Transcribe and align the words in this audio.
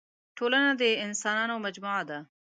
ټولنه 0.37 0.71
د 0.81 0.83
اسانانو 1.05 1.55
مجموعه 1.65 2.03
ده. 2.09 2.19